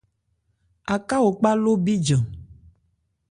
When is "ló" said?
1.63-1.73